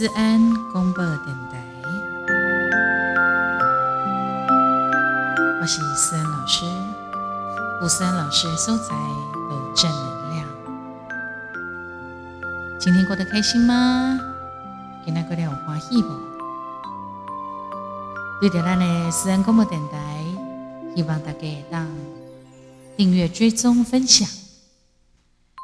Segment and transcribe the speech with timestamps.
[0.00, 0.40] 思安
[0.72, 1.62] 公播电台，
[5.60, 6.64] 我是思安老师。
[7.82, 8.94] 吴思安老师收财
[9.50, 10.48] 有正能量。
[12.78, 14.18] 今天过得开心吗？
[15.04, 16.08] 今天过得有欢喜不？
[18.40, 20.24] 对着咱的思安公播电台，
[20.96, 21.86] 希望大家当
[22.96, 24.26] 订阅、追踪、分享，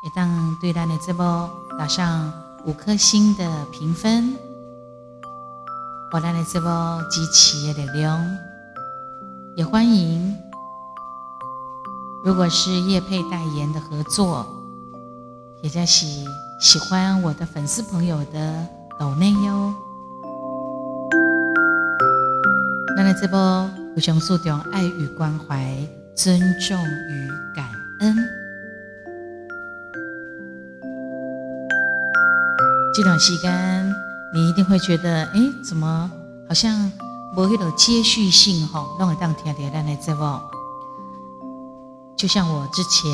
[0.05, 2.31] 也当对咱的这波打上。
[2.67, 4.37] 五颗星的评分，
[6.13, 8.21] 我来的这波及企业的量，
[9.55, 10.37] 也欢迎。
[12.25, 14.45] 如果是叶佩代言的合作，
[15.63, 16.27] 也加喜
[16.61, 18.67] 喜欢我的粉丝朋友的
[18.99, 19.73] 抖内哟。
[22.97, 25.73] 那来这波互相诉中爱与关怀、
[26.17, 27.65] 尊重与感
[28.01, 28.46] 恩。
[32.97, 33.95] 这段时间，
[34.33, 36.11] 你一定会觉得，哎，怎么
[36.49, 36.91] 好像
[37.37, 40.41] 无迄种接续性吼，让我当听听咱的节目。
[42.17, 43.13] 就像我之前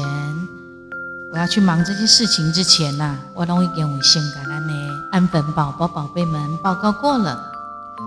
[1.33, 4.72] 我要去忙这些事情之前呐，我拢已经有先跟咱的
[5.11, 7.44] 安粉宝宝宝贝们报告过了。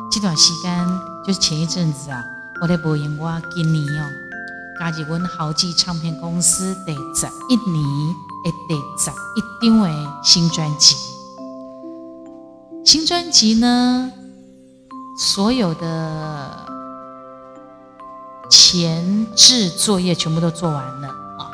[0.09, 0.87] 这段时间
[1.25, 2.23] 就是前一阵子啊，
[2.61, 4.07] 我在播音，我今年哦，
[4.79, 7.83] 加入阮豪记唱片公司第十一年
[8.45, 10.95] 的第十一张的新专辑。
[12.85, 14.11] 新专辑呢，
[15.17, 16.67] 所有的
[18.47, 21.49] 前置作业全部都做完了啊！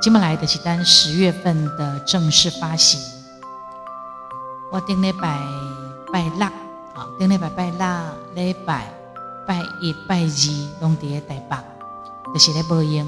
[0.00, 3.00] 今麦来的是单十月份的正式发行。
[4.70, 5.40] 我顶礼拜
[6.12, 8.94] 拜六啊，顶礼拜拜六礼拜
[9.48, 11.56] 拜一拜二拢伫台北，
[12.32, 13.04] 就是咧播音。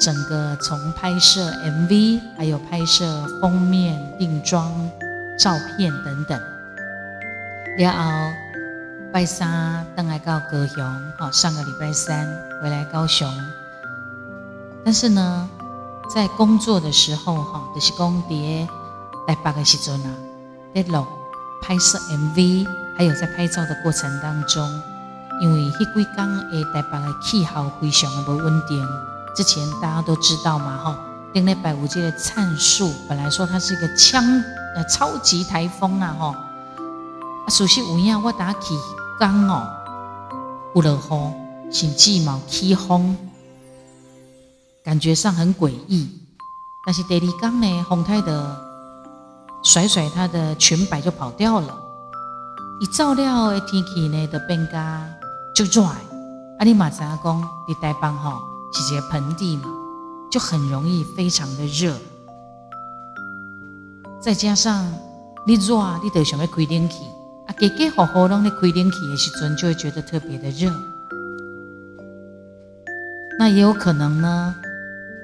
[0.00, 4.72] 整个从拍摄 MV，还有拍摄封面定妆。
[5.38, 6.40] 照片等等，
[7.78, 8.32] 然后
[9.12, 10.84] 拜三登来到高雄，
[11.16, 12.26] 好，上个礼拜三
[12.60, 13.32] 回来高雄。
[14.84, 15.48] 但是呢，
[16.12, 18.66] 在工作的时候，哈，就是讲碟
[19.28, 20.10] 来八个时阵啊，
[20.74, 21.06] 在录
[21.62, 24.68] 拍摄 MV，还有在拍照的过程当中，
[25.40, 28.84] 因为迄几天诶台北的气候非常的不稳定，
[29.36, 30.98] 之前大家都知道嘛，哈，
[31.32, 34.24] 顶礼拜五这个灿树本来说它是一个枪。
[34.76, 36.26] 呃，超级台风啊，吼！
[36.28, 38.78] 啊，熟悉有影，我打起
[39.18, 39.66] 刚哦，
[40.74, 43.16] 有落雨，甚至毛起风，
[44.84, 46.08] 感觉上很诡异。
[46.86, 48.56] 但是第二刚呢，红太的
[49.62, 51.78] 甩甩他的裙摆就跑掉了。
[52.80, 55.04] 一照料的天气呢，就变加
[55.54, 55.82] 就热。
[55.82, 58.40] 啊，你马上讲，你台北吼
[58.72, 59.64] 是一个盆地嘛，
[60.30, 61.94] 就很容易非常的热。
[64.20, 64.84] 再加上
[65.46, 67.04] 你热，你得想要开冷气
[67.46, 70.72] 啊，给给好好让你开冷气的时阵，就会觉得特别的热。
[73.38, 74.54] 那也有可能呢，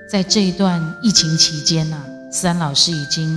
[0.08, 2.00] 在这一段疫情期间呢，
[2.30, 3.36] 思安老师已经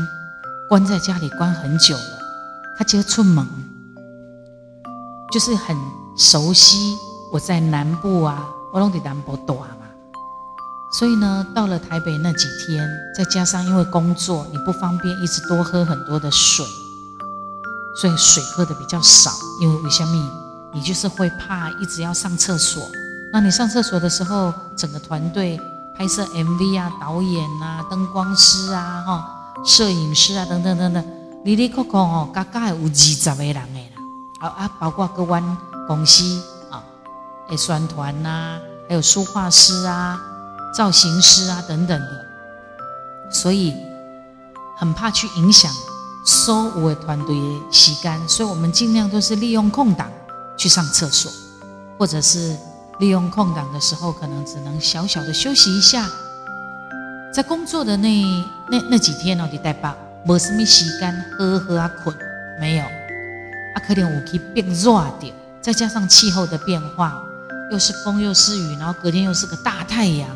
[0.69, 2.19] 关在家里关很久了，
[2.77, 3.45] 他接出门，
[5.31, 5.75] 就是很
[6.15, 6.95] 熟悉
[7.33, 9.55] 我在南部啊，我拢在南部大。
[10.89, 16.65] 所以呢，到了台北那几天，再加上因为工作，你不方便一直多喝很多的水，
[17.95, 19.31] 所以水喝的比较少。
[19.61, 20.31] 因为为什么？
[20.73, 22.83] 你就是会怕一直要上厕所。
[23.33, 25.59] 那你上厕所的时候，整个团队
[25.97, 29.25] 拍摄 MV 啊、导演啊、灯光师啊、哈、
[29.65, 31.05] 摄影师啊等等等等，
[31.43, 33.67] 里里扣扣哦，大概有二十个人的啦。
[34.39, 36.23] 啊啊，包括各湾公司
[36.69, 36.81] 啊、
[37.49, 40.17] 诶宣团呐，还有书画师啊。
[40.77, 42.25] 造型师啊，等等的，
[43.31, 43.73] 所以
[44.77, 45.73] 很怕去影响
[46.23, 50.07] 所有的团队的时间，所以我们尽量都是利用空档
[50.55, 51.31] 去上厕所，
[51.97, 52.55] 或者是
[52.99, 56.07] 利用空档的时候，可能只能小小的休息一下。
[57.33, 58.23] 在工作的那
[58.69, 62.15] 那那几天哦，你带爸，没什么时间喝喝啊困，
[62.61, 67.19] 没有，啊可能我可以变热点，再加上气候的变化，
[67.71, 70.29] 又是风又是雨，然后隔天又是个大太阳。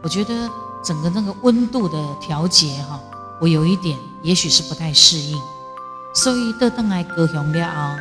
[0.00, 0.48] 我觉得
[0.82, 2.98] 整个那个温度的调节哈，
[3.40, 5.36] 我有一点也许是不太适应，
[6.14, 7.96] 所以得等来高雄了，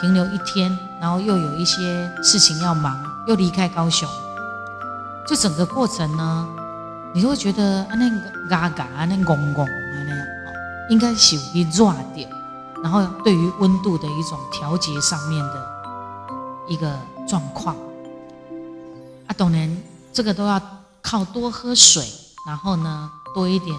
[0.00, 4.08] 停留一天，然后又有一些事情要忙，又离开高雄，
[5.26, 6.48] 就整个过程呢，
[7.12, 8.16] 你会觉得啊那个
[8.48, 10.26] 嘎嘎啊那嗡嗡啊那样，
[10.88, 12.28] 应该是有点热点，
[12.82, 15.66] 然后对于温度的一种调节上面的
[16.66, 17.76] 一个状况，
[19.26, 19.76] 啊，当然
[20.14, 20.58] 这个都要。
[21.02, 22.06] 靠多喝水，
[22.46, 23.76] 然后呢，多一点，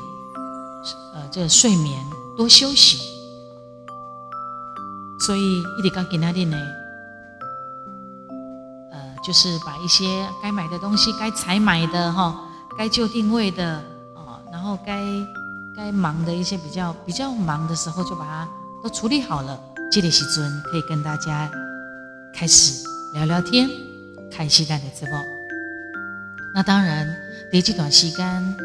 [1.13, 2.05] 呃，这个睡眠，
[2.37, 2.97] 多休息。
[5.25, 6.57] 所以一直讲给那里呢，
[8.91, 12.37] 呃，就是把一些该买的东西、该采买的哈、
[12.77, 13.81] 该就定位的
[14.15, 15.01] 哦，然后该
[15.75, 18.47] 该忙的一些比较比较忙的时候，就把它
[18.83, 19.57] 都处理好了。
[19.91, 21.49] 这里时尊可以跟大家
[22.33, 22.83] 开始
[23.13, 23.69] 聊聊天，
[24.29, 25.17] 开西蛋的直播。
[26.55, 27.07] 那当然，
[27.51, 28.55] 第一段时间，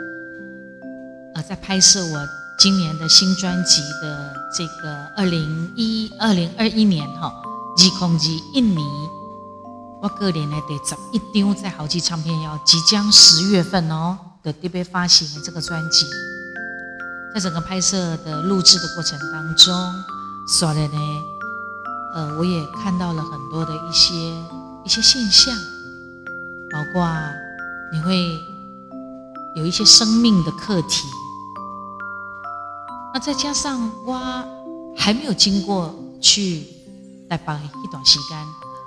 [1.35, 7.33] 呃，在拍摄我今年的新专辑的这个二零一二零二一年哈，
[7.79, 8.85] 二空机印尼，
[10.03, 16.05] 我个人呢得找一张在好记唱片要即将十月份哦的特别发行的这个专辑，
[17.35, 19.75] 在整个拍摄的录制的过程当中。
[20.59, 21.23] 所以呢，
[22.15, 24.15] 呃，我也看到了很多的一些
[24.85, 25.55] 一些现象，
[26.71, 27.07] 包括
[27.93, 28.39] 你会
[29.57, 31.09] 有一些生命的课题。
[33.13, 34.15] 那再加上我
[34.97, 36.67] 还没有经过去
[37.31, 38.39] 来帮一段时间，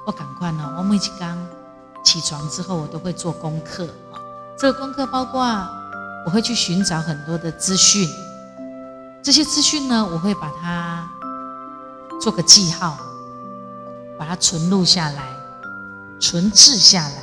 [0.06, 1.38] 我赶快呢，我每次刚
[2.04, 3.88] 起床之后，我都会做功课。
[4.58, 5.44] 这个功课包括
[6.26, 8.08] 我会去寻找很多的资讯，
[9.24, 11.08] 这些资讯呢，我会把它。
[12.22, 13.00] 做个记号，
[14.16, 15.24] 把它存录下来，
[16.20, 17.21] 存置下来，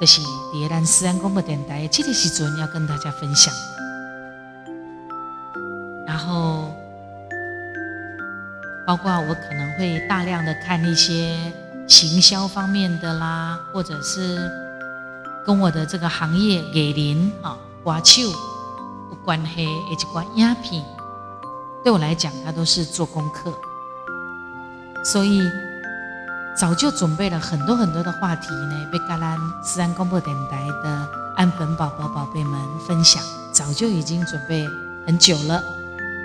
[0.00, 0.20] 这是
[0.52, 3.52] 第二私人广播电台这个时阵要跟大家分享。
[6.06, 6.72] 然后，
[8.86, 11.36] 包括我可能会大量的看一些
[11.88, 14.38] 行销方面的啦，或者是
[15.44, 18.22] 跟我的这个行业给邻啊、挂手
[19.10, 20.84] 有关系，以及关鸦片，
[21.82, 23.52] 对我来讲，它都是做功课。
[25.04, 25.40] 所以
[26.58, 33.22] 早就准备了很多很多的话题呢，被嘎兰自然广播电台的安粉宝宝宝贝们分享，
[33.52, 34.66] 早就已经准备
[35.06, 35.62] 很久了。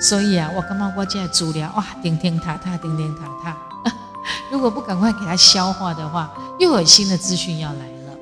[0.02, 3.56] 所以啊，我刚刚我在资料哇，叮叮塔塔，叮叮塔塔。
[4.52, 8.18] 如果不赶快给它消化的话，又有新的资讯要来了。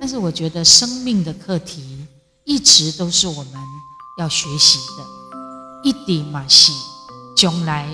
[0.00, 2.06] 但是我觉得生命的课题
[2.44, 3.52] 一直都是我们
[4.18, 5.04] 要学习的，
[5.82, 6.72] 一点马戏
[7.36, 7.86] 将来。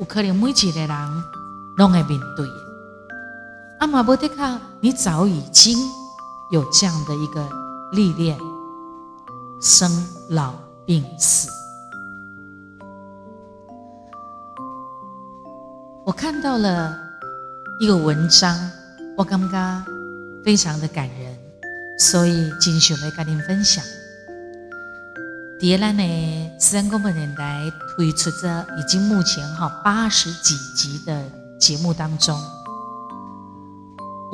[0.00, 1.24] 有可能每一个人
[1.76, 2.63] 拢会面对。
[3.84, 5.76] 阿玛波特卡，你早已经
[6.50, 7.46] 有这样的一个
[7.92, 8.34] 历练，
[9.60, 10.54] 生老
[10.86, 11.50] 病死。
[16.02, 16.96] 我看到了
[17.78, 18.58] 一个文章，
[19.18, 19.84] 我感觉
[20.42, 21.38] 非常的感人，
[21.98, 23.84] 所以今想要跟您分享。
[25.60, 31.22] 第二呢，自然广播电台推出着已经目前哈八十几集的
[31.58, 32.34] 节目当中，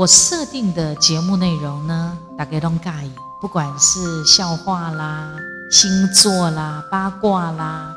[0.00, 5.30] 我设定的节目内容呢，大概都介意，不管是笑话啦、
[5.70, 7.94] 星座啦、八卦啦、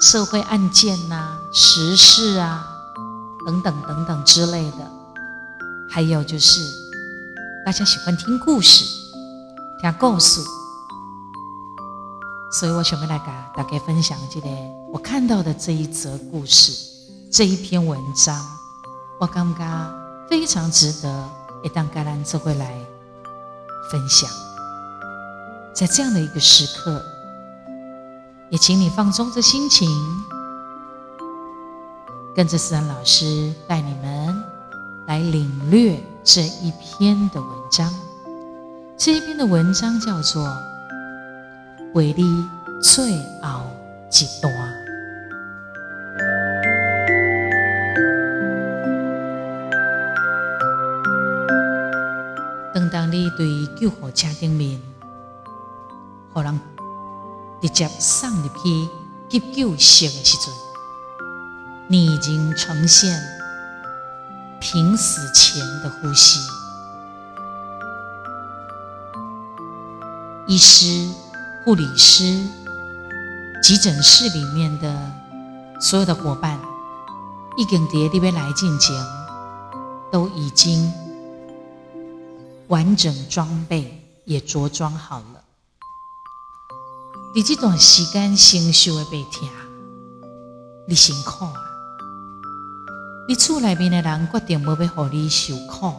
[0.00, 2.66] 社会案件呐、时事啊
[3.44, 4.90] 等等等等之类的，
[5.90, 6.62] 还有就是
[7.66, 8.82] 大家喜欢听故事、
[9.82, 10.40] 听故事。
[12.58, 14.48] 所以我想要来跟大家分享这个
[14.90, 16.72] 我看到的这一则故事，
[17.30, 18.42] 这一篇文章，
[19.20, 21.28] 我感觉非常值得
[21.62, 22.78] 一当橄榄这会来
[23.90, 24.28] 分享。
[25.72, 27.02] 在这样的一个时刻，
[28.50, 29.88] 也请你放松着心情，
[32.34, 34.42] 跟着思然老师带你们
[35.06, 37.92] 来领略这一篇的文章。
[38.96, 40.46] 这一篇的文章叫做。
[41.94, 42.46] 为你
[42.82, 43.62] 最后
[44.10, 44.85] 一段。
[53.26, 54.80] 当当你对救护车顶面，
[56.32, 56.60] 互人
[57.60, 58.88] 直接送入去
[59.28, 60.54] 急救室的时阵，
[61.88, 63.20] 你已经呈现
[64.60, 66.38] 濒死前的呼吸，
[70.46, 71.08] 医师。
[71.64, 72.44] 护理师、
[73.60, 75.12] 急诊室里面的
[75.80, 76.56] 所有的伙伴，
[77.56, 78.94] 一根蝶那边来进前，
[80.12, 80.92] 都已经
[82.68, 85.44] 完整装备，也着装好了。
[87.34, 89.48] 你这段时间承受的被听，
[90.88, 91.54] 你辛苦啊！
[93.28, 95.92] 你厝内面的人决定无要让你受苦，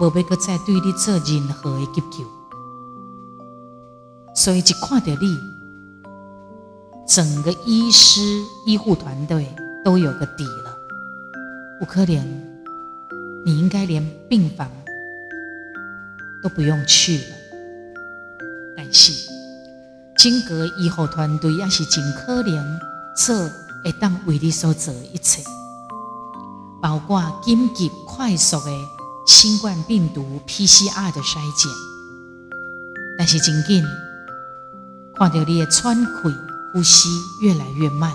[0.00, 2.24] 无要搁再对你做任何的急救。
[4.34, 5.38] 所以，一看到你，
[7.06, 8.20] 整个医师
[8.66, 9.54] 医护团队
[9.84, 10.76] 都有个底了。
[11.78, 12.22] 不可怜，
[13.44, 14.68] 你应该连病房
[16.44, 17.24] 都不用去了。
[18.76, 19.12] 但是，
[20.18, 22.62] 金阁医护团队也是真可怜，
[23.16, 23.34] 做
[23.82, 25.42] 会当为你所做的一切，
[26.82, 28.70] 包括紧急快速的
[29.26, 31.72] 新冠病毒 PCR 的筛检。
[33.16, 33.82] 但是真紧，
[35.14, 36.10] 看到你的喘气、
[36.74, 37.08] 呼吸
[37.40, 38.12] 越来越慢，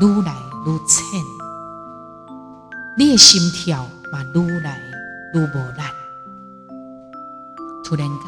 [0.00, 0.34] 愈来
[0.66, 1.22] 愈浅，
[2.96, 4.80] 你的心跳嘛愈来
[5.34, 6.07] 愈无力。
[7.88, 8.18] 突然间，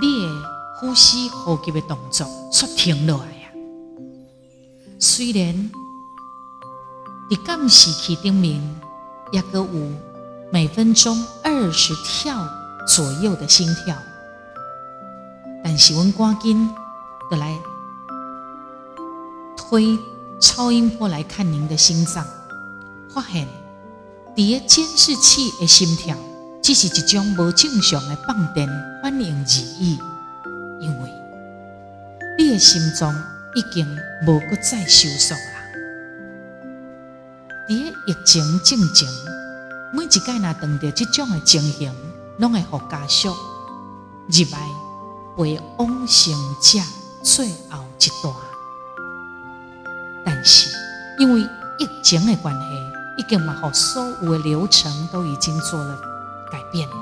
[0.00, 0.42] 你的
[0.74, 3.48] 呼吸、呼吸的动作煞停落来呀。
[4.98, 5.70] 虽然
[7.30, 8.60] 伫监视器顶面
[9.30, 9.92] 也阁有
[10.52, 12.48] 每分钟二十跳
[12.84, 13.96] 左右的心跳。
[15.62, 16.68] 但是，阮赶紧
[17.30, 17.56] 的来
[19.56, 19.96] 推
[20.40, 22.26] 超音波来看您的心脏，
[23.14, 23.46] 发现
[24.34, 26.16] 伫个监视器的心跳
[26.62, 28.68] 只是一种无正常的放电
[29.02, 29.98] 反应而已，
[30.78, 31.12] 因为
[32.38, 33.14] 你的心脏
[33.54, 33.86] 已经
[34.26, 35.40] 无搁再收缩啦。
[37.68, 39.08] 伫个疫情正前，
[39.92, 41.92] 每一届若碰到即种的情形，
[42.38, 44.58] 拢会互家属入来。
[45.36, 46.78] 为往生者
[47.22, 48.34] 最后一段，
[50.24, 50.68] 但是
[51.18, 51.40] 因为
[51.78, 52.60] 疫情的关系，
[53.16, 55.96] 已经嘛互所有的流程都已经做了
[56.72, 56.96] 变了。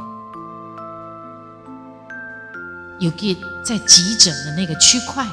[3.01, 5.27] 尤其在急诊的那个区块，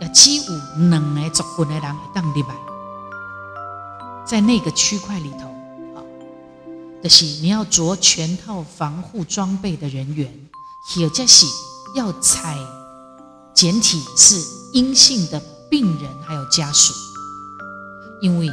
[0.00, 0.42] 要只有
[0.78, 2.54] 两个族群的人会当入来，
[4.26, 5.48] 在那个区块里头，
[5.96, 6.02] 啊，
[7.02, 10.32] 就是你要着全套防护装备的人员，
[10.82, 11.46] 或者是。
[11.94, 12.58] 要采
[13.54, 14.34] 检体是
[14.72, 15.40] 阴性的
[15.70, 16.92] 病人还有家属，
[18.20, 18.50] 因为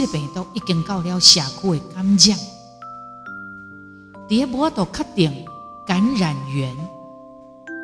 [0.00, 2.38] 这病毒已经到了社区的感染，
[4.26, 5.44] 第一步都确定
[5.86, 6.74] 感染源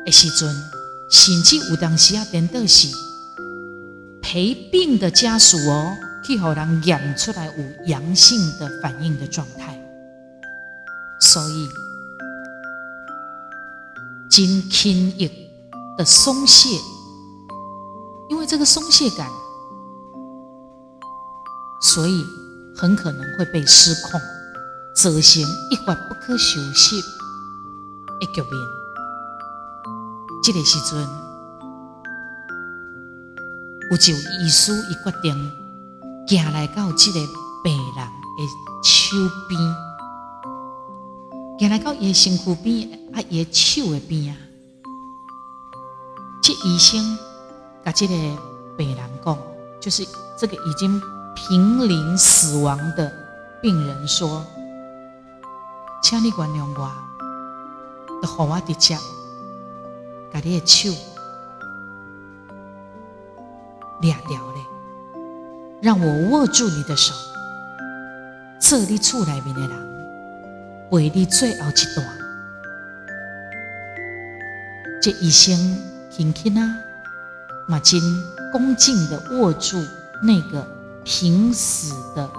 [0.03, 0.51] 的时阵，
[1.11, 2.87] 甚至有当时啊，等到是
[4.19, 5.93] 陪病的家属哦，
[6.25, 9.79] 去互人验出来有阳性的反应的状态。
[11.21, 11.69] 所以，
[14.27, 15.29] 真轻易
[15.99, 16.79] 的松懈，
[18.31, 19.29] 因为这个松懈感，
[21.79, 22.25] 所以
[22.75, 24.19] 很可能会被失控，
[24.95, 27.01] 造成一发不可收拾
[28.19, 28.51] 的局面。
[30.43, 31.07] 这个时阵，
[33.91, 35.51] 有就医师已决定
[36.27, 37.19] 行来到这个
[37.63, 38.47] 病人的
[38.83, 39.15] 手
[39.47, 39.59] 边。
[41.59, 44.37] 行来到伊身躯边，啊，伊手的边啊，
[46.41, 47.17] 这医生
[47.83, 48.13] 甲这个
[48.77, 49.37] 病人讲，
[49.81, 50.07] 就是
[50.37, 51.01] 这个已经
[51.37, 53.11] 濒临死亡的
[53.61, 54.45] 病人说
[56.01, 56.91] ：“请你原谅我，
[58.21, 58.97] 都互我直接
[60.33, 60.89] 甲你的手
[64.01, 64.55] 裂掉了，
[65.81, 67.13] 让我握住你的手，
[68.59, 69.87] 做你厝内面的人。”
[70.89, 72.07] 陪你最后一段，
[75.01, 75.53] 这医生
[76.09, 76.65] 轻轻啊，
[77.67, 78.01] 马金
[78.53, 79.77] 恭敬的握住
[80.23, 80.65] 那个
[81.09, 82.29] 濒死的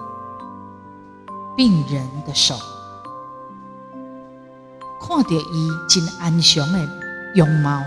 [1.57, 2.55] 病人的手，
[5.01, 6.79] 看到伊真安详的
[7.35, 7.83] 容貌，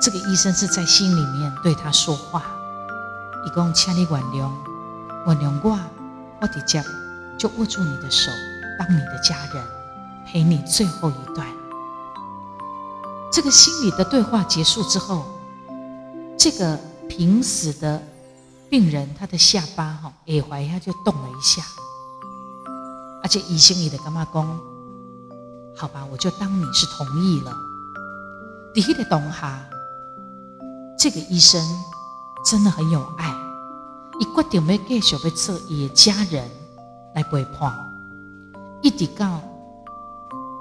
[0.00, 2.44] 这个医生是在心里面对他说话，
[3.44, 4.48] 一共请你原谅，
[5.26, 5.76] 原谅我，
[6.40, 6.80] 我直接
[7.36, 8.30] 就握住你的手。
[8.78, 9.64] 当你的家人
[10.24, 11.44] 陪你最后一段，
[13.32, 15.26] 这个心理的对话结束之后，
[16.38, 16.78] 这个
[17.08, 18.00] 濒死的
[18.68, 21.62] 病人他的下巴哈耳怀他就动了一下，
[23.22, 24.44] 而且医生也的干妈公，
[25.76, 27.52] 好吧，我就当你是同意了。
[28.74, 29.64] 第一的懂哈，
[30.98, 31.60] 这个医生
[32.44, 33.34] 真的很有爱，
[34.18, 36.50] 一决定要继续要做伊的家人
[37.14, 37.72] 来陪伴。
[38.82, 39.40] 一直到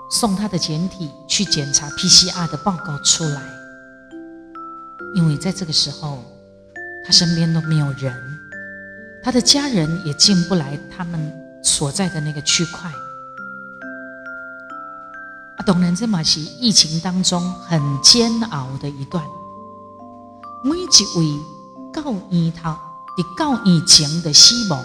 [0.09, 3.41] 送他的简体去检查 PCR 的报告出来，
[5.15, 6.23] 因为在这个时候，
[7.05, 8.13] 他身边都没有人，
[9.23, 11.31] 他的家人也进不来他们
[11.63, 12.89] 所在的那个区块。
[15.57, 19.23] 啊，当然这嘛是疫情当中很煎熬的一段，
[20.63, 20.85] 每一
[21.17, 21.39] 位
[21.93, 22.71] 告医头、
[23.17, 24.83] 伫告医前的死亡，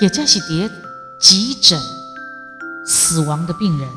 [0.00, 0.70] 或者是伫
[1.18, 1.80] 急诊。
[2.84, 3.88] 死亡的病人，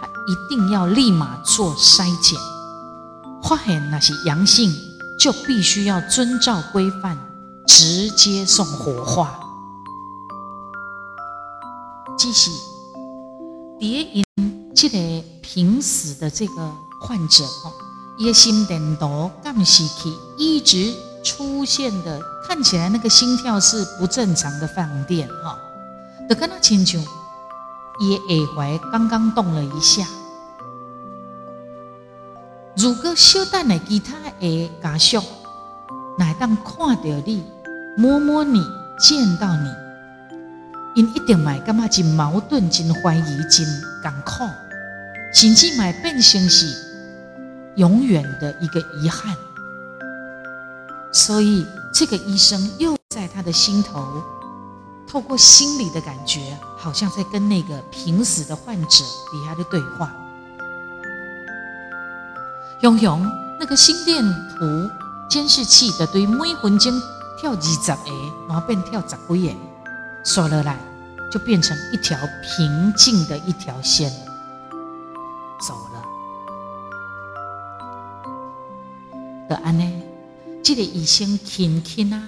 [0.00, 2.38] 他一定要立马做筛检，
[3.42, 4.74] 发现那些阳性，
[5.18, 7.16] 就必须要遵照规范，
[7.66, 9.40] 直接送火化。
[12.18, 12.50] 即使
[13.78, 14.24] 蝶因
[14.74, 14.98] 这个
[15.42, 17.72] 濒死的这个患者哈，
[18.18, 25.58] 一心电图干是去一直出现的，看起来那个心跳是不正常的放电哈，
[26.28, 27.00] 就跟他亲像
[28.00, 30.06] 也耳怀刚刚动了一下。
[32.76, 35.22] 如果小等的其他的家属
[36.18, 37.42] 来当看到你、
[37.96, 38.62] 摸摸你、
[38.98, 39.70] 见到你，
[40.94, 43.66] 因一定会感觉真矛盾、真怀疑、真
[44.02, 44.44] 艰苦，
[45.32, 46.66] 甚至会变成是
[47.76, 49.34] 永远的一个遗憾。
[51.14, 54.22] 所以，这个医生又在他的心头，
[55.08, 58.88] 透过心理的感觉，好像在跟那个濒死的患者
[59.32, 60.12] 底下的对话。
[62.80, 63.26] 熊熊，
[63.58, 64.90] 那个心电图
[65.30, 66.92] 监视器的对每分钟
[67.38, 67.96] 跳二十个，
[68.46, 69.54] 然后变跳十几个，
[70.24, 70.78] 说了来
[71.32, 74.10] 就变成一条平静的一条线，
[75.66, 76.02] 走了。
[79.48, 80.02] 的安呢，
[80.62, 82.22] 这个医生轻轻啊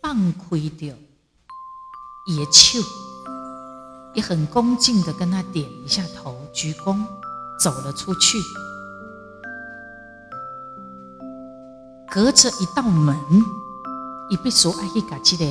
[0.00, 0.94] 放开掉
[2.26, 2.78] 伊的手，
[4.14, 7.04] 也很恭敬的跟他点一下头，鞠躬，
[7.62, 8.38] 走了出去。
[12.14, 13.16] 隔着一道门，
[14.28, 15.46] 伊必须爱去甲即个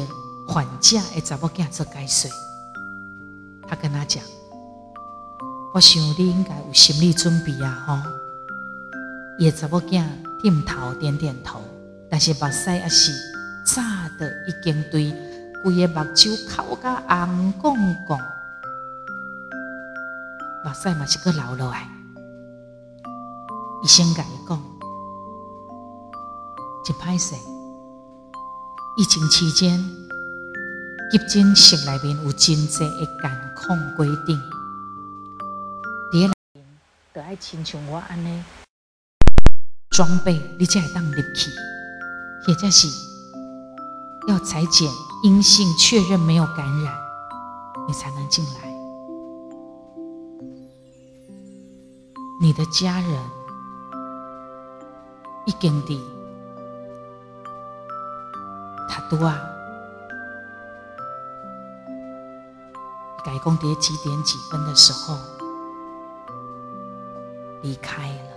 [0.48, 2.30] 还价的查某囝做解说。
[3.68, 4.24] 他跟他讲
[5.74, 7.98] ：“我想你应该有心理准备啊，吼！”
[9.40, 10.04] 伊查某囝
[10.44, 11.60] 点头点点头，
[12.12, 13.12] 但是目屎也是
[13.66, 15.12] 炸的已经对
[15.64, 17.76] 规个目睭哭甲红光
[18.06, 18.20] 光，
[20.64, 21.90] 目屎嘛是搁流落来。
[23.84, 24.71] 医生甲伊讲。
[26.84, 27.36] 一歹势，
[28.98, 29.80] 疫情期间，
[31.12, 34.42] 急诊室内面有真济的监控规定，
[36.12, 36.66] 第一内面
[37.14, 38.44] 就爱亲像我安尼
[39.92, 41.52] 装备，你才会当入去，
[42.48, 42.88] 或者是
[44.28, 44.92] 要裁剪
[45.24, 46.94] 阴性，确认没有感染，
[47.88, 48.72] 你才能进来。
[52.42, 53.24] 你的家人
[55.46, 56.00] 已经伫。
[59.10, 59.40] 多啊！
[63.24, 65.16] 改工蝶几点几分的时候
[67.62, 68.32] 离开了？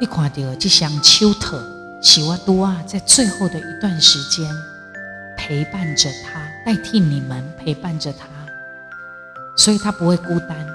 [0.00, 1.62] 你看到这箱秋特，
[2.02, 4.50] 是我多啊，在最后的一段时间
[5.36, 8.26] 陪伴着他，代替你们陪伴着他，
[9.56, 10.66] 所以他不会孤单，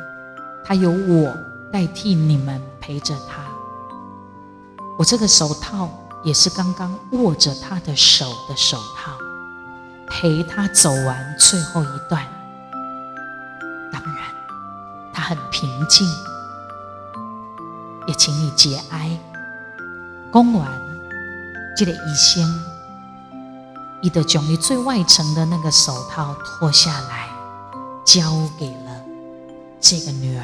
[0.63, 1.35] 他有我
[1.71, 2.61] 代替你们。
[2.83, 3.43] 陪着他，
[4.97, 5.87] 我这个手套
[6.23, 9.11] 也是刚刚握着他的手的手套，
[10.09, 12.25] 陪他走完最后一段。
[13.93, 14.15] 当然，
[15.13, 16.05] 他很平静，
[18.07, 19.15] 也请你节哀。
[20.31, 20.67] 公完，
[21.77, 22.43] 这个医生，
[24.01, 27.29] 伊就将你最外层的那个手套脱下来，
[28.03, 28.21] 交
[28.57, 29.01] 给了
[29.79, 30.43] 这个女儿。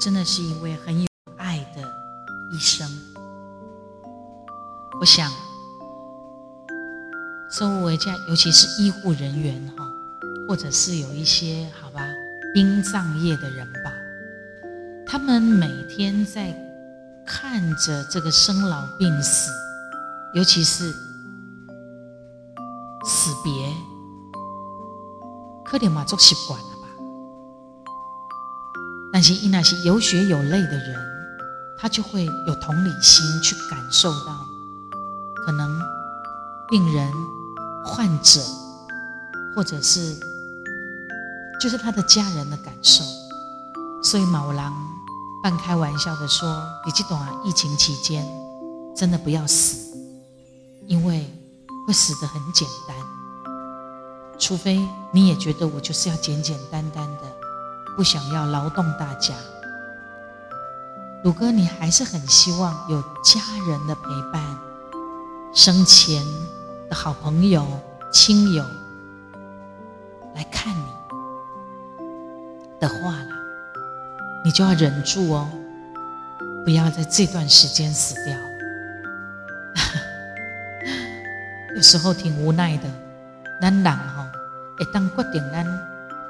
[0.00, 1.82] 真的是一位很有爱的
[2.50, 2.88] 医生。
[4.98, 5.30] 我想，
[7.52, 9.84] 周围家，尤其是医护人员哈，
[10.48, 12.00] 或者是有一些好吧，
[12.54, 13.92] 殡葬业的人吧，
[15.06, 16.50] 他们每天在
[17.26, 19.50] 看着这个生老病死，
[20.32, 20.90] 尤其是
[23.04, 23.70] 死别，
[25.62, 26.58] 可能嘛做习惯。
[29.20, 30.96] 但是，伊那些有血有泪的人，
[31.76, 34.34] 他就会有同理心去感受到，
[35.44, 35.78] 可能
[36.70, 37.12] 病人、
[37.84, 38.40] 患者，
[39.54, 40.16] 或者是
[41.60, 43.04] 就是他的家人的感受。
[44.02, 44.74] 所以，马五郎
[45.42, 48.26] 半开玩笑的说：“你记得啊，疫情期间
[48.96, 49.98] 真的不要死，
[50.86, 51.30] 因为
[51.86, 52.96] 会死的很简单，
[54.38, 54.80] 除非
[55.12, 57.29] 你也觉得我就是要简简单单的。”
[57.96, 59.34] 不想要劳动大家，
[61.22, 64.42] 鲁哥，你还是很希望有家人的陪伴，
[65.52, 66.24] 生前
[66.88, 67.66] 的好朋友、
[68.10, 68.64] 亲友
[70.34, 70.86] 来看你
[72.78, 73.28] 的话了，
[74.44, 75.46] 你就要忍住哦，
[76.64, 78.34] 不要在这段时间死掉。
[81.76, 82.88] 有时候挺无奈的，
[83.60, 84.24] 咱人吼
[84.78, 85.66] 会当决定咱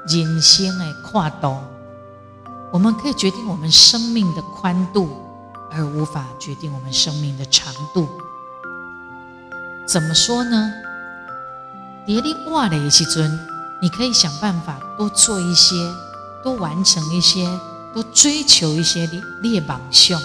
[0.07, 1.57] 人生的跨度。
[2.71, 5.09] 我们可以决定我们生命的宽度，
[5.71, 8.07] 而无法决定我们生命的长度。
[9.85, 10.71] 怎么说呢？
[12.05, 13.39] 叠你瓦的时尊，
[13.81, 15.75] 你可以想办法多做一些，
[16.43, 17.45] 多完成一些，
[17.93, 19.05] 多追求一些
[19.41, 20.17] 列榜秀。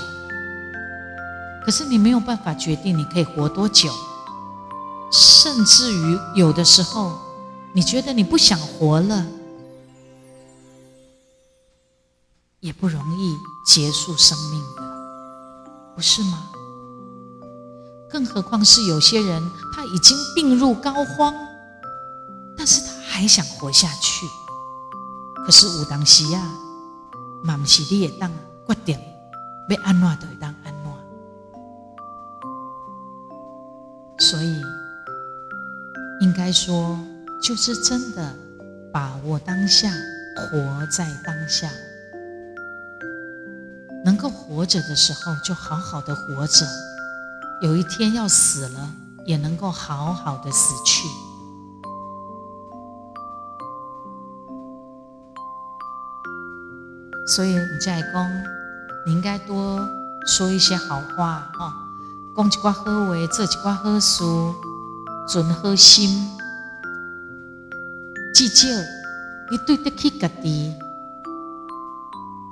[1.64, 3.90] 可是你没有办法决定你可以活多久，
[5.10, 7.18] 甚至于有的时候，
[7.72, 9.26] 你觉得你不想活了。
[12.66, 14.82] 也不容易结束生命的，
[15.94, 16.50] 不是吗？
[18.10, 19.40] 更何况是有些人
[19.72, 21.32] 他已经病入膏肓，
[22.58, 24.26] 但是他还想活下去。
[25.44, 26.42] 可是有当时啊，
[27.44, 28.28] 嘛不是你也当
[28.66, 28.98] 决定
[29.68, 30.82] 要安怎就当安怎。
[34.18, 34.60] 所以
[36.20, 36.98] 应该说，
[37.40, 38.34] 就是真的
[38.92, 39.88] 把握当下，
[40.36, 41.70] 活在当下。
[44.06, 46.64] 能够活着的时候，就好好的活着；
[47.60, 48.88] 有一天要死了，
[49.24, 51.08] 也能够好好的死去。
[57.26, 58.30] 所以，你在讲，
[59.04, 59.84] 你应该多
[60.24, 61.72] 说一些好话哦，
[62.36, 64.22] 讲一寡好话，做一寡好事，
[65.28, 66.30] 存好心。
[68.32, 68.68] 至少，
[69.50, 70.72] 你对得起家己。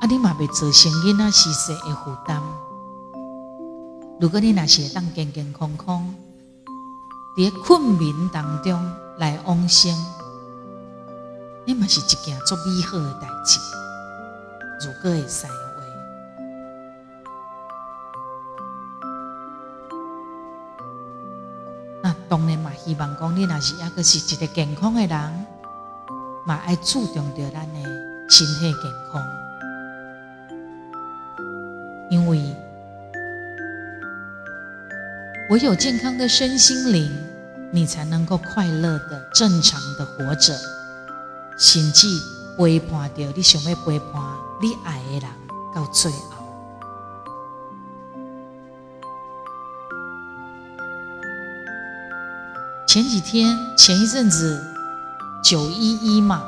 [0.04, 2.42] 啊，你嘛袂造成囡仔死世的负担。
[4.20, 6.14] 如果你若是当健健康康，
[7.38, 8.78] 伫困眠当中
[9.16, 9.90] 来往生，
[11.64, 13.58] 你嘛是一件足美好的代志。
[14.86, 15.80] 如果会使的话，
[22.02, 25.46] 那当然嘛，希望讲你若是抑个是一个健康的人，
[26.44, 27.82] 嘛爱注重着咱的
[28.28, 29.24] 身体健康。
[35.54, 37.08] 唯有健康的身心灵，
[37.72, 40.52] 你才能够快乐的、正常的活着。
[41.56, 42.08] 甚至
[42.58, 44.20] 陪伴着你想要陪伴
[44.60, 45.30] 你爱的人
[45.72, 46.44] 到最后。
[52.88, 54.60] 前几天、前一阵子，
[55.44, 56.42] 九一一嘛，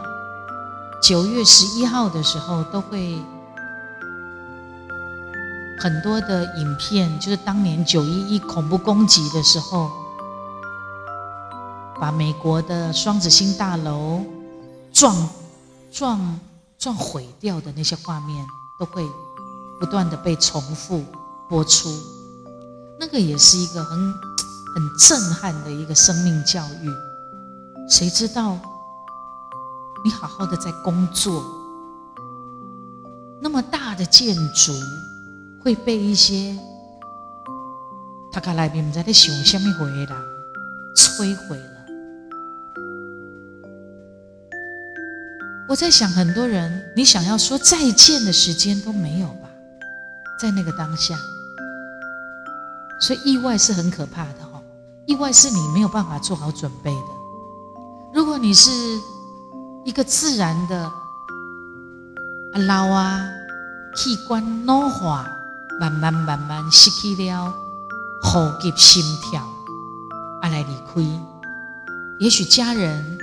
[1.00, 3.16] 九月十一号的时候都会。
[5.78, 9.90] 很多的影片，就是当年九一一恐怖攻击的时候，
[12.00, 14.24] 把美国的双子星大楼
[14.92, 15.28] 撞
[15.92, 16.40] 撞
[16.78, 18.46] 撞毁掉的那些画面，
[18.80, 19.06] 都会
[19.78, 21.04] 不断的被重复
[21.48, 21.90] 播出。
[22.98, 26.90] 那个也是一个很很震撼的一个生命教育。
[27.88, 28.58] 谁知道
[30.02, 31.44] 你好好的在工作，
[33.42, 34.72] 那么大的建筑。
[35.66, 36.56] 会被一些
[38.30, 40.14] 他家来宾不知在想什么回的
[40.94, 41.86] 摧毁了。
[45.68, 49.48] 我在想，很多人你想要说再见的时间都没有吧，
[50.40, 51.16] 在那个当下，
[53.00, 54.62] 所以意外是很可怕的哈。
[55.06, 57.08] 意外是你没有办法做好准备的。
[58.14, 58.70] 如果你是
[59.84, 60.84] 一个自然的
[62.52, 63.28] 啊老啊
[63.96, 65.32] 器官老化。
[65.78, 67.52] 慢慢慢慢失去了
[68.22, 69.42] 呼吸心跳，
[70.40, 71.02] 啊来离开。
[72.18, 73.18] 也许家人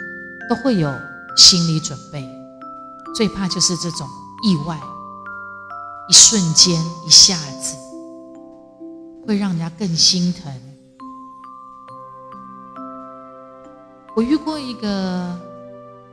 [0.48, 0.94] 都会有
[1.36, 2.30] 心理准备，
[3.16, 4.08] 最怕就是这种
[4.44, 4.80] 意外，
[6.08, 7.76] 一瞬间一下子，
[9.26, 10.54] 会让人家更心疼。
[14.16, 15.36] 我遇过一个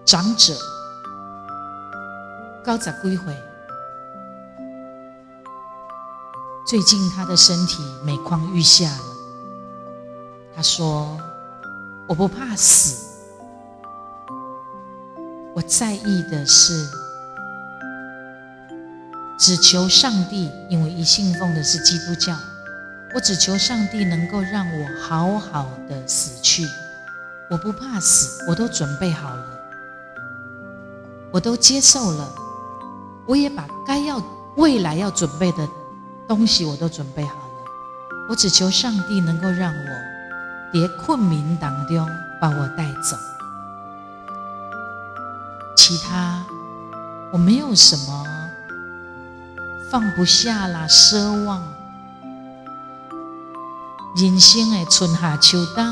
[0.07, 0.55] 长者，
[2.65, 3.50] 高十几岁。
[6.67, 9.05] 最近他的身体每况愈下了。
[10.55, 11.19] 他说
[12.07, 13.19] ：“我不怕死，
[15.55, 16.87] 我在意的是，
[19.39, 22.37] 只求上帝，因为一信奉的是基督教，
[23.15, 26.65] 我只求上帝能够让我好好的死去。
[27.51, 29.47] 我不怕死，我都准备好了，
[31.33, 32.33] 我都接受了，
[33.27, 34.23] 我也把该要
[34.57, 35.69] 未来要准备的。”
[36.31, 37.65] 东西我都准备好了，
[38.29, 42.09] 我只求上帝能够让我别困眠当中
[42.41, 43.17] 把我带走，
[45.77, 46.47] 其他
[47.33, 48.25] 我没有什么
[49.91, 51.61] 放不下啦，奢望。
[54.15, 55.85] 人生的春夏秋冬，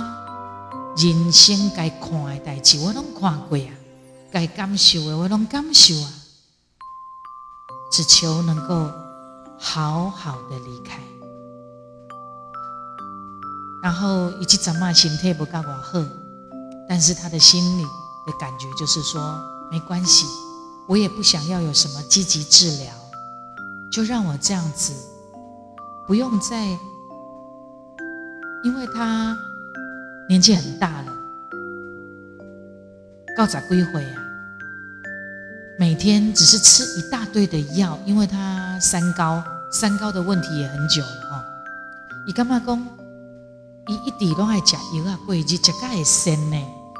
[0.96, 3.72] 人生该看的代志，我拢看过啊；
[4.30, 6.12] 该感受的，我拢感受啊。
[7.90, 8.92] 只求能够
[9.58, 11.00] 好好的离开。
[13.82, 16.04] 然后，以及怎么心态不高我好，
[16.88, 17.82] 但是他的心里
[18.26, 19.40] 的感觉就是说，
[19.70, 20.26] 没关系，
[20.88, 22.92] 我也不想要有什么积极治疗，
[23.92, 24.92] 就让我这样子，
[26.08, 26.66] 不用再，
[28.64, 29.38] 因为他
[30.28, 31.12] 年纪很大了，
[33.36, 34.22] 高咋归回啊？
[35.78, 41.44] 每天只是吃一大堆的药，因为他三高，三高的问题也很久了哦。
[42.26, 42.86] 伊干嘛讲？
[43.88, 46.56] 伊一直拢爱食药啊，过日食甲会酸呢。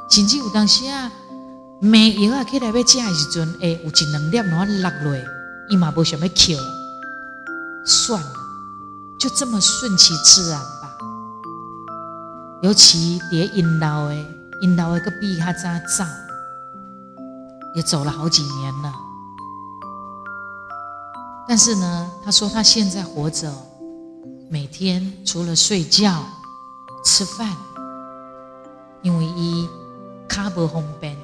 [0.09, 1.11] 甚至有当时啊，
[1.79, 5.23] 买药啊起来要食的时阵，诶，有一两粒然后落落，
[5.69, 6.57] 伊嘛无想要吸，
[7.85, 8.33] 算了，
[9.19, 10.97] 就这么顺其自然吧。
[12.63, 14.15] 尤其伫因老的，
[14.61, 16.03] 因老的个比较早走，
[17.75, 18.91] 也走了好几年了。
[21.49, 23.51] 但是呢，他说他现在活着，
[24.51, 26.23] 每天除了睡觉。
[27.01, 27.55] 吃饭，
[29.01, 29.67] 因为伊
[30.27, 31.15] 卡不方便，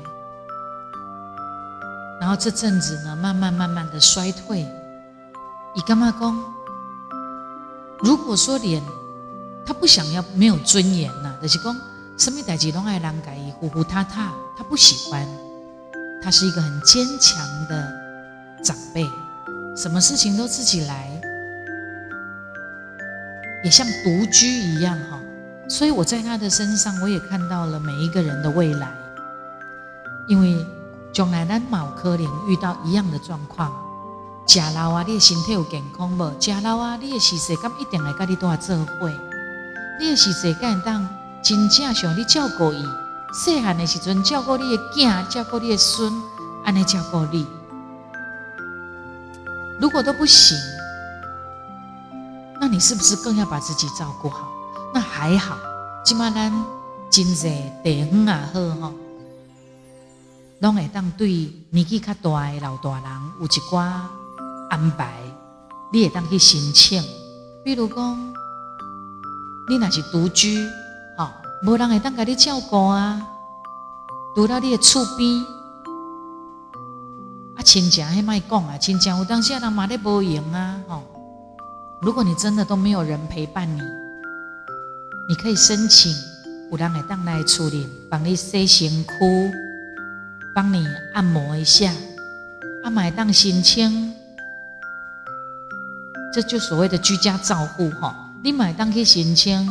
[2.20, 4.66] 然后这阵子呢，慢慢慢慢的衰退。
[5.76, 6.44] 伊干嘛讲？
[8.00, 8.82] 如果说脸
[9.66, 11.76] 他不想要没有尊严呐，就是讲
[12.18, 15.28] 什么代志拢爱人家伊呼呼踏踏，他不喜欢。
[16.24, 17.94] 他是一个很坚强的
[18.64, 19.06] 长辈，
[19.76, 21.10] 什么事情都自己来，
[23.62, 25.20] 也像独居一样哈。
[25.68, 28.90] 所以我在他的身上，我也看到了每一个人的未来。
[30.28, 30.66] 因为
[31.12, 33.72] 将来咱某可能遇到一样的状况，
[34.48, 36.34] 假老啊，你的身体有健康无？
[36.40, 39.12] 假老啊，你的时势敢一定来跟你多做伙？
[40.00, 41.08] 你的时势敢当
[41.44, 42.86] 真正想你照顾伊？
[43.34, 46.14] 细汉的时阵照顾你的囝，照顾你的孙，
[46.64, 47.46] 安尼照顾你。
[49.80, 50.58] 如果都不行，
[52.60, 54.52] 那你是不是更要把自己照顾好？
[54.94, 55.58] 那还好，
[56.06, 56.52] 起码咱
[57.10, 58.94] 真济地方也好吼，
[60.60, 63.04] 拢会当对年纪较大的老大人
[63.40, 63.80] 有一寡
[64.70, 65.14] 安排，
[65.92, 67.04] 你会当去申请。
[67.64, 68.34] 比如讲，
[69.68, 70.66] 你若是独居，
[71.18, 71.28] 吼，
[71.64, 73.22] 无人会当甲你照顾啊，
[74.34, 75.46] 除了你的厝边，
[77.66, 81.02] 亲情迄卖讲啊，亲情有当时人嘛咧无用啊，吼。
[82.00, 83.82] 如果你真的都没有人陪伴你。
[85.28, 86.14] 你可以申请
[86.70, 89.52] 有人来当来处理，帮你洗身躯，
[90.54, 91.92] 帮你按摩一下，
[92.84, 94.14] 啊买当心清，
[96.32, 98.16] 这就所谓的居家照护哈。
[98.44, 99.68] 你买当去心清，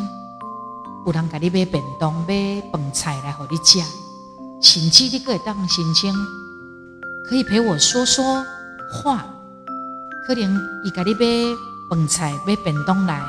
[1.07, 3.78] 有人给你买便当、买饭菜来互你食，
[4.61, 6.12] 甚至你可以当心清，
[7.28, 8.44] 可以陪我说说
[8.90, 9.24] 话，
[10.26, 11.20] 可能伊给你买
[11.90, 13.20] 饭菜、买便当来。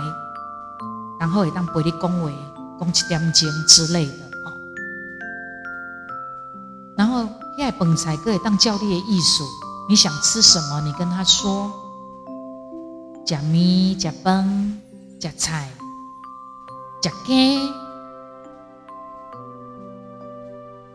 [1.17, 2.29] 然后会当陪你讲话，
[2.79, 4.11] 讲一点钟之类的
[4.43, 4.51] 哦。
[6.97, 7.23] 然后
[7.57, 9.45] 遐饭菜可以当教你的艺术，
[9.89, 11.71] 你想吃什么，你跟他说，
[13.25, 14.81] 食面、食饭、
[15.21, 15.69] 食菜、
[17.01, 17.59] 食鸡，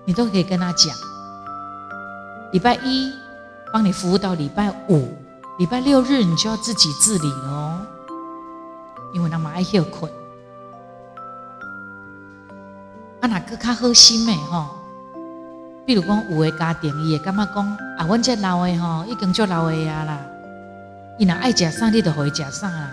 [0.05, 0.95] 你都可以跟他讲。
[2.53, 3.13] 礼拜一
[3.73, 5.09] 帮你服务到礼拜五，
[5.59, 7.81] 礼拜六日你就要自己自理哦。
[9.13, 10.09] 因为他们爱休困，
[13.21, 14.69] 啊，那个较好心的吼，
[15.85, 20.21] 比如讲有的家庭伊会感觉讲啊，阮这老的吼已经足老的啊啦，
[21.19, 22.89] 伊若爱食啥，你就互伊食啥啦；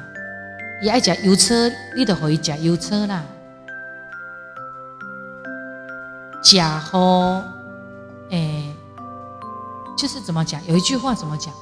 [0.82, 3.24] 伊爱食油车，你就互伊食油车啦。
[6.42, 7.44] 食好，
[8.32, 8.74] 诶，
[9.98, 10.66] 就是怎么讲？
[10.68, 11.54] 有一句话怎么讲？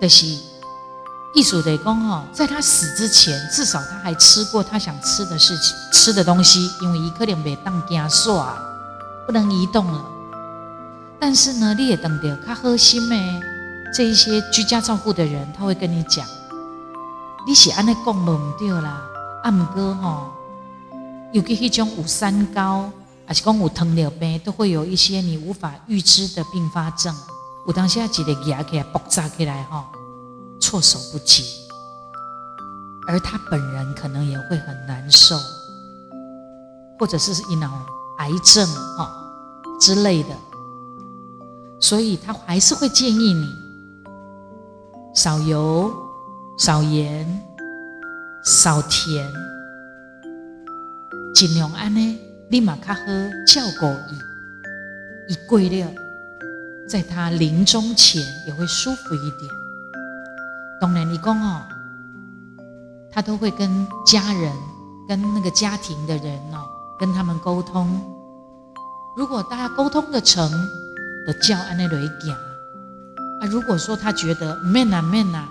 [0.00, 0.26] 就是。
[1.34, 8.54] 艺术得讲哈，在他死之前，至少他还吃过他想吃的事情、吃的东西，因为伊可能被当家耍，
[9.26, 10.04] 不能移动了。
[11.18, 13.16] 但是呢，你也等着他核心的
[13.94, 16.26] 这一些居家照顾的人，他会跟你讲，
[17.46, 19.00] 你是安尼讲无唔对啦，
[19.42, 20.32] 啊唔过吼，
[21.32, 22.90] 尤其迄种有三高，
[23.32, 27.16] 还是讲有糖尿病，都会有一些你无法预知的并发症。
[27.66, 29.90] 有当下一个牙起来爆炸起来哈。
[30.60, 31.42] 措手不及，
[33.08, 35.34] 而他本人可能也会很难受，
[36.98, 37.70] 或者是一脑
[38.18, 38.68] 癌症
[38.98, 39.10] 哈
[39.80, 40.28] 之类的，
[41.80, 43.48] 所以他还是会建议你
[45.14, 45.90] 少油、
[46.58, 47.42] 少盐、
[48.44, 49.26] 少甜，
[51.34, 52.18] 尽量安呢，
[52.52, 53.00] 立马较好
[53.46, 55.90] 照顾伊，伊过了，
[56.86, 59.50] 在他临终前也会舒服一点。
[60.78, 61.62] 当然，你讲哦，
[63.10, 64.52] 他都会跟家人、
[65.08, 66.60] 跟那个家庭的人哦，
[67.00, 67.98] 跟他们沟通。
[69.16, 70.50] 如果大家沟通的成，
[71.26, 73.46] 的叫安尼来行啊。
[73.50, 75.48] 如果说他觉得免啊免啊，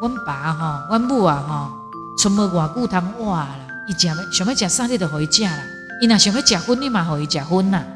[0.00, 5.62] 阮爸吼、阮母啊吼，存无偌久通活啦，伊食要想要食啥，你就互伊食啦。
[6.02, 7.86] 伊若想要结婚，你嘛互伊食薰啦。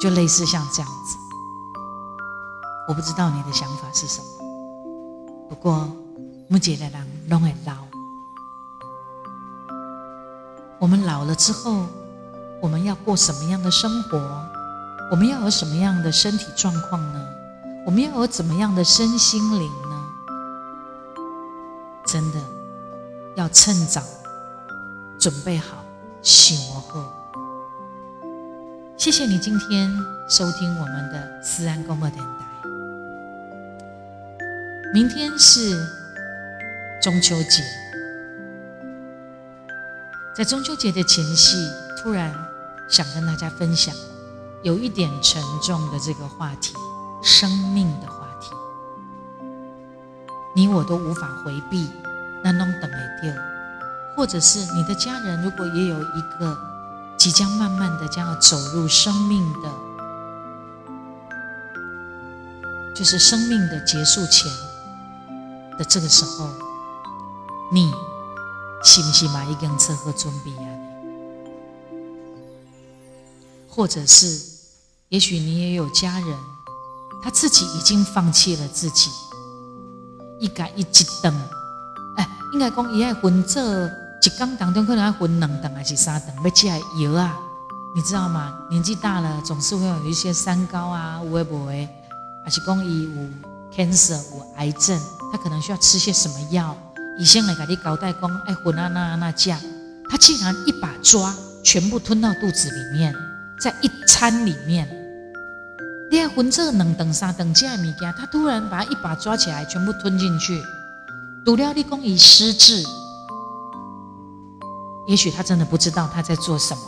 [0.00, 1.16] 就类似像这样子。
[2.88, 4.26] 我不知道你的想法是什么，
[5.48, 5.88] 不过
[6.48, 7.72] 目前的人拢会老。
[10.80, 11.86] 我们老了之后，
[12.60, 14.18] 我们要过什么样的生活？
[15.12, 17.24] 我们要有什么样的身体状况呢？
[17.86, 20.04] 我们要有怎么样的身心灵呢？
[22.04, 22.40] 真的
[23.36, 24.02] 要趁早
[25.16, 25.76] 准备好，
[26.22, 27.04] 醒后。
[29.06, 29.88] 谢谢你今天
[30.26, 32.28] 收听我们的思安广播电台。
[34.92, 35.86] 明天是
[37.00, 37.62] 中秋节，
[40.36, 41.56] 在中秋节的前夕，
[41.96, 42.34] 突然
[42.88, 43.94] 想跟大家分享
[44.64, 46.74] 有一点沉重的这个话题——
[47.22, 48.50] 生命的话题。
[50.52, 51.88] 你我都无法回避，
[52.42, 53.32] 那弄等来掉，
[54.16, 56.58] 或者是你的家人如果也有一个
[57.16, 59.70] 即将慢慢的将要走入生命的，
[62.94, 64.50] 就是生命的结束前。
[65.78, 66.48] 的这个时候，
[67.70, 67.92] 你
[68.82, 70.68] 是不是嘛已经做好准备啊？
[73.68, 74.40] 或者是，
[75.10, 76.34] 也许你也有家人，
[77.22, 79.10] 他自己已经放弃了自己，
[80.40, 81.38] 一改一一等，
[82.16, 83.62] 哎，应该讲伊爱分做
[84.26, 87.36] 一缸当中可能要分两等还是三等，要吃药啊？
[87.94, 88.58] 你知道吗？
[88.68, 91.88] 年纪大了，总是会有一些三高啊，有诶无诶，
[92.44, 93.28] 还是讲伊有。
[93.72, 94.98] cancer 有癌症，
[95.30, 96.74] 他可能需要吃些什么药？
[97.18, 99.60] 医生来给你交代讲，哎，混啊那那酱，
[100.08, 103.14] 他竟然一把抓，全部吞到肚子里面，
[103.60, 104.88] 在一餐里面，
[106.10, 110.62] 你还混这两等三等这样物件，他突然把他一把抓起来，全部吞进去，
[111.44, 112.82] 毒料立功已失智，
[115.06, 116.82] 也许他真的不知道他在做什么，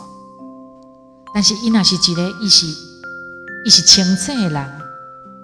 [1.33, 2.65] 但是伊那是一个一是
[3.65, 4.81] 一是清醒的人。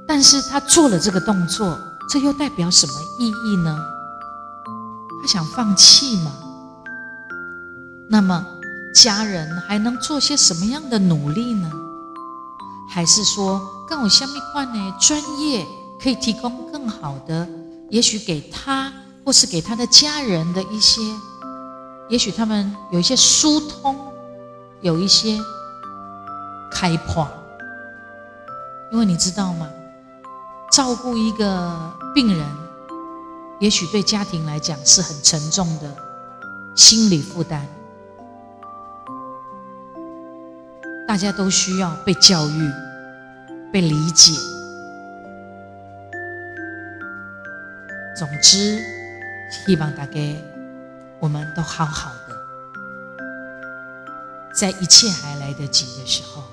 [0.08, 3.76] 但是他做了这个动作，这又代表什么意义呢？
[5.22, 6.32] 他想放弃吗？
[8.08, 8.46] 那么
[8.94, 11.72] 家人还能做些什么样的努力呢？
[12.88, 14.96] 还是说更有下面块呢？
[15.02, 15.66] 专业
[16.00, 17.50] 可以提供更好的，
[17.90, 18.94] 也许给他
[19.26, 21.02] 或是给他的家人的一些，
[22.08, 23.96] 也许他们有一些疏通，
[24.82, 25.40] 有一些
[26.72, 27.28] 开破，
[28.92, 29.68] 因为你知道吗？
[30.72, 32.46] 照顾一个病人，
[33.60, 35.96] 也许对家庭来讲是很沉重的
[36.76, 37.66] 心理负担。
[41.08, 42.72] 大家都需要被教育、
[43.72, 44.34] 被理解。
[48.18, 48.82] 总之，
[49.50, 50.20] 希望大家
[51.20, 52.36] 我们都好好的，
[54.54, 56.44] 在一切还来得及的时候。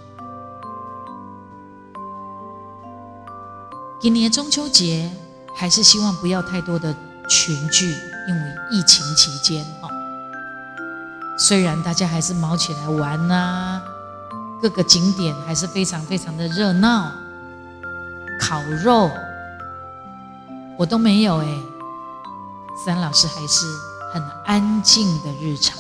[4.01, 5.11] 今年中秋节
[5.55, 6.93] 还是希望不要太多的
[7.29, 7.95] 群聚，
[8.29, 9.89] 因为疫情期间哦，
[11.39, 13.81] 虽然大家还是毛起来玩呐，
[14.61, 17.13] 各个景点还是非常非常的热闹，
[18.41, 19.09] 烤肉
[20.77, 21.47] 我都没有哎，
[22.85, 23.67] 三老师还是
[24.13, 25.79] 很安静的日常，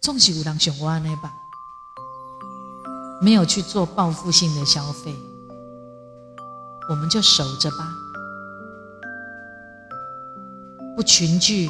[0.00, 1.34] 总是有人想我安尼吧。
[3.20, 5.12] 没有去做报复性的消费，
[6.88, 7.92] 我们就守着吧，
[10.94, 11.68] 不群聚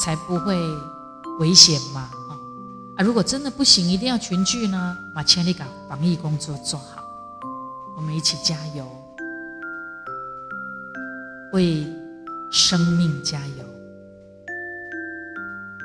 [0.00, 0.56] 才不会
[1.38, 2.10] 危险嘛！
[2.96, 7.04] 啊，如果真的不行，一定要群聚呢，把千里港防疫工作做好，
[7.96, 8.84] 我们一起加油，
[11.54, 11.86] 为
[12.50, 13.64] 生命加油。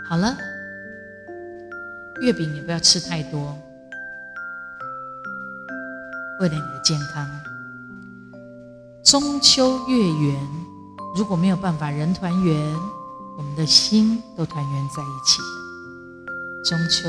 [0.10, 0.36] 好了，
[2.22, 3.56] 月饼也不要吃太多。
[6.40, 7.24] 为了你的健康，
[9.04, 10.48] 中秋月圆，
[11.16, 12.76] 如果没有办法人团圆，
[13.38, 15.40] 我们的心都团圆在一起。
[16.68, 17.08] 中秋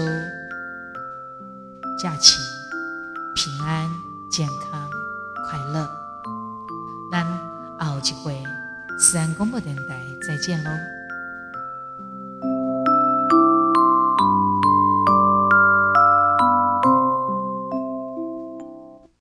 [1.98, 2.36] 假期
[3.34, 3.88] 平安、
[4.30, 4.90] 健康、
[5.48, 5.88] 快乐。
[7.10, 7.49] 那
[7.88, 8.36] 后一回，
[8.98, 10.99] 思安广播电台再见喽。